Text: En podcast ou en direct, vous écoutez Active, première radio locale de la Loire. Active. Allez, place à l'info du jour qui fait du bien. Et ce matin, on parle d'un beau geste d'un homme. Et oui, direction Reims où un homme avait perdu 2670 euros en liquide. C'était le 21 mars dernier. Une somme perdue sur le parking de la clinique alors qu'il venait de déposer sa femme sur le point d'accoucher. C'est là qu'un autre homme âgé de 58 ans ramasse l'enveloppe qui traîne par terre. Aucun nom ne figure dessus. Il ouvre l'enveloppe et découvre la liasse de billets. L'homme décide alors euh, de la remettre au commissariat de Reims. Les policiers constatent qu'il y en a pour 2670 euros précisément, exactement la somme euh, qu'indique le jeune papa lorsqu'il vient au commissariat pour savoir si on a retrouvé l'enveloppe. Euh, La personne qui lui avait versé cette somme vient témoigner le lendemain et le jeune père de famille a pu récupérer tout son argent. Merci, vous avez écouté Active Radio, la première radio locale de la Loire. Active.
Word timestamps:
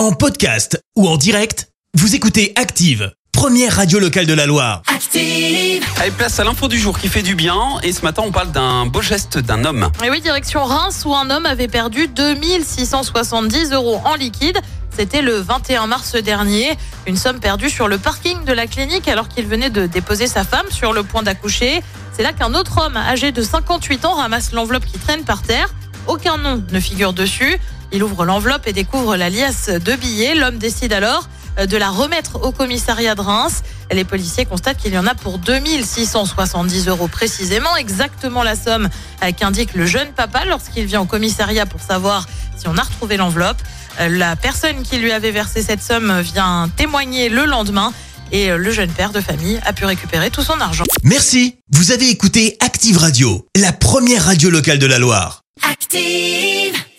En 0.00 0.12
podcast 0.12 0.82
ou 0.96 1.06
en 1.06 1.18
direct, 1.18 1.68
vous 1.92 2.14
écoutez 2.14 2.54
Active, 2.56 3.12
première 3.32 3.76
radio 3.76 3.98
locale 3.98 4.24
de 4.24 4.32
la 4.32 4.46
Loire. 4.46 4.80
Active. 4.86 5.84
Allez, 6.00 6.10
place 6.10 6.40
à 6.40 6.44
l'info 6.44 6.68
du 6.68 6.78
jour 6.78 6.98
qui 6.98 7.08
fait 7.08 7.20
du 7.20 7.34
bien. 7.34 7.78
Et 7.82 7.92
ce 7.92 8.00
matin, 8.00 8.22
on 8.24 8.32
parle 8.32 8.50
d'un 8.50 8.86
beau 8.86 9.02
geste 9.02 9.36
d'un 9.36 9.62
homme. 9.66 9.90
Et 10.02 10.08
oui, 10.08 10.22
direction 10.22 10.64
Reims 10.64 11.02
où 11.04 11.14
un 11.14 11.28
homme 11.28 11.44
avait 11.44 11.68
perdu 11.68 12.08
2670 12.08 13.72
euros 13.72 14.00
en 14.06 14.14
liquide. 14.14 14.58
C'était 14.88 15.20
le 15.20 15.34
21 15.34 15.86
mars 15.86 16.14
dernier. 16.14 16.78
Une 17.06 17.18
somme 17.18 17.38
perdue 17.38 17.68
sur 17.68 17.86
le 17.86 17.98
parking 17.98 18.42
de 18.46 18.54
la 18.54 18.66
clinique 18.66 19.06
alors 19.06 19.28
qu'il 19.28 19.46
venait 19.46 19.68
de 19.68 19.84
déposer 19.84 20.28
sa 20.28 20.44
femme 20.44 20.70
sur 20.70 20.94
le 20.94 21.02
point 21.02 21.22
d'accoucher. 21.22 21.82
C'est 22.16 22.22
là 22.22 22.32
qu'un 22.32 22.54
autre 22.54 22.80
homme 22.86 22.96
âgé 22.96 23.32
de 23.32 23.42
58 23.42 24.06
ans 24.06 24.14
ramasse 24.14 24.52
l'enveloppe 24.52 24.86
qui 24.86 24.98
traîne 24.98 25.24
par 25.24 25.42
terre. 25.42 25.68
Aucun 26.06 26.38
nom 26.38 26.64
ne 26.72 26.80
figure 26.80 27.12
dessus. 27.12 27.60
Il 27.92 28.02
ouvre 28.04 28.24
l'enveloppe 28.24 28.66
et 28.66 28.72
découvre 28.72 29.16
la 29.16 29.30
liasse 29.30 29.68
de 29.68 29.96
billets. 29.96 30.34
L'homme 30.34 30.58
décide 30.58 30.92
alors 30.92 31.28
euh, 31.58 31.66
de 31.66 31.76
la 31.76 31.90
remettre 31.90 32.42
au 32.42 32.52
commissariat 32.52 33.14
de 33.14 33.20
Reims. 33.20 33.62
Les 33.90 34.04
policiers 34.04 34.44
constatent 34.44 34.76
qu'il 34.76 34.92
y 34.92 34.98
en 34.98 35.06
a 35.06 35.14
pour 35.14 35.38
2670 35.38 36.86
euros 36.88 37.08
précisément, 37.08 37.74
exactement 37.76 38.42
la 38.44 38.54
somme 38.54 38.88
euh, 39.24 39.32
qu'indique 39.32 39.74
le 39.74 39.86
jeune 39.86 40.12
papa 40.12 40.44
lorsqu'il 40.44 40.84
vient 40.86 41.00
au 41.00 41.06
commissariat 41.06 41.66
pour 41.66 41.80
savoir 41.80 42.26
si 42.56 42.68
on 42.68 42.76
a 42.76 42.82
retrouvé 42.82 43.16
l'enveloppe. 43.16 43.60
Euh, 44.00 44.08
La 44.08 44.36
personne 44.36 44.82
qui 44.82 44.98
lui 44.98 45.10
avait 45.10 45.32
versé 45.32 45.62
cette 45.62 45.82
somme 45.82 46.20
vient 46.20 46.70
témoigner 46.76 47.28
le 47.28 47.44
lendemain 47.44 47.92
et 48.32 48.50
le 48.50 48.70
jeune 48.70 48.90
père 48.92 49.10
de 49.10 49.20
famille 49.20 49.58
a 49.66 49.72
pu 49.72 49.84
récupérer 49.84 50.30
tout 50.30 50.42
son 50.42 50.60
argent. 50.60 50.84
Merci, 51.02 51.56
vous 51.72 51.90
avez 51.90 52.08
écouté 52.10 52.56
Active 52.60 52.96
Radio, 52.96 53.44
la 53.56 53.72
première 53.72 54.26
radio 54.26 54.50
locale 54.50 54.78
de 54.78 54.86
la 54.86 55.00
Loire. 55.00 55.42
Active. 55.68 56.69